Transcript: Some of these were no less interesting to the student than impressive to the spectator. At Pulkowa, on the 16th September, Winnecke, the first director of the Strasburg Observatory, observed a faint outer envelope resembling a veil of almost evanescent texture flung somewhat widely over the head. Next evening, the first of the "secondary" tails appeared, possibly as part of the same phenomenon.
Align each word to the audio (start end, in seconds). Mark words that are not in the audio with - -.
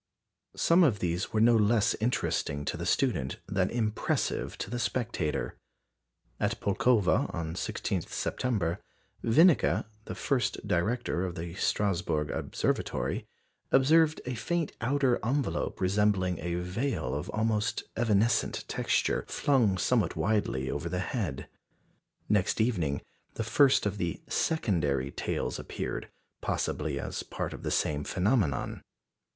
Some 0.55 0.83
of 0.83 0.97
these 0.97 1.31
were 1.31 1.39
no 1.39 1.55
less 1.55 1.93
interesting 1.99 2.65
to 2.65 2.75
the 2.75 2.87
student 2.87 3.37
than 3.47 3.69
impressive 3.69 4.57
to 4.57 4.71
the 4.71 4.79
spectator. 4.79 5.59
At 6.39 6.59
Pulkowa, 6.59 7.29
on 7.31 7.53
the 7.53 7.59
16th 7.59 8.09
September, 8.09 8.79
Winnecke, 9.23 9.85
the 10.05 10.15
first 10.15 10.67
director 10.67 11.23
of 11.23 11.35
the 11.35 11.53
Strasburg 11.53 12.31
Observatory, 12.31 13.27
observed 13.71 14.21
a 14.25 14.33
faint 14.33 14.71
outer 14.81 15.19
envelope 15.23 15.79
resembling 15.79 16.39
a 16.39 16.55
veil 16.55 17.13
of 17.13 17.29
almost 17.29 17.83
evanescent 17.95 18.65
texture 18.67 19.23
flung 19.27 19.77
somewhat 19.77 20.15
widely 20.15 20.67
over 20.71 20.89
the 20.89 20.97
head. 20.97 21.47
Next 22.27 22.59
evening, 22.59 23.01
the 23.35 23.43
first 23.43 23.85
of 23.85 23.99
the 23.99 24.19
"secondary" 24.27 25.11
tails 25.11 25.59
appeared, 25.59 26.09
possibly 26.41 26.99
as 26.99 27.21
part 27.21 27.53
of 27.53 27.61
the 27.61 27.69
same 27.69 28.03
phenomenon. 28.03 28.81